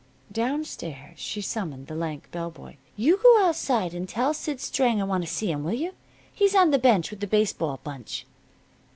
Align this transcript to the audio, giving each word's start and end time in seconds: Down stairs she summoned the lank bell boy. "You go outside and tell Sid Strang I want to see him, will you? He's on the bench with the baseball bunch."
Down 0.31 0.63
stairs 0.63 1.19
she 1.19 1.41
summoned 1.41 1.85
the 1.85 1.93
lank 1.93 2.31
bell 2.31 2.49
boy. 2.49 2.77
"You 2.95 3.17
go 3.21 3.45
outside 3.45 3.93
and 3.93 4.09
tell 4.09 4.33
Sid 4.33 4.59
Strang 4.59 4.99
I 4.99 5.03
want 5.03 5.23
to 5.23 5.29
see 5.31 5.51
him, 5.51 5.63
will 5.63 5.75
you? 5.75 5.93
He's 6.33 6.55
on 6.55 6.71
the 6.71 6.79
bench 6.79 7.11
with 7.11 7.19
the 7.19 7.27
baseball 7.27 7.79
bunch." 7.83 8.25